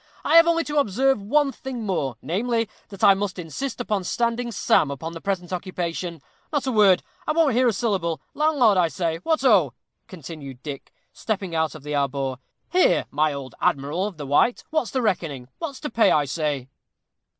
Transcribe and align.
"I 0.23 0.35
have 0.37 0.47
only 0.47 0.63
to 0.63 0.79
observe 0.79 1.21
one 1.21 1.51
thing 1.51 1.83
more, 1.85 2.17
namely, 2.23 2.67
that 2.89 3.03
I 3.03 3.13
must 3.13 3.37
insist 3.37 3.79
upon 3.79 4.03
standing 4.03 4.51
Sam 4.51 4.89
upon 4.89 5.13
the 5.13 5.21
present 5.21 5.51
occasion. 5.51 6.23
Not 6.51 6.65
a 6.65 6.71
word. 6.71 7.03
I 7.27 7.33
won't 7.33 7.53
hear 7.53 7.67
a 7.67 7.71
syllable. 7.71 8.19
Landlord, 8.33 8.79
I 8.79 8.87
say 8.87 9.17
what 9.17 9.43
oh!" 9.45 9.75
continued 10.07 10.63
Dick, 10.63 10.91
stepping 11.13 11.53
out 11.53 11.75
of 11.75 11.83
the 11.83 11.93
arbor. 11.93 12.39
"Here, 12.71 13.05
my 13.11 13.31
old 13.31 13.53
Admiral 13.61 14.07
of 14.07 14.17
the 14.17 14.25
White, 14.25 14.63
what's 14.71 14.89
the 14.89 15.03
reckoning? 15.03 15.49
what's 15.59 15.79
to 15.81 15.89
pay, 15.91 16.09
I 16.09 16.25
say?" 16.25 16.67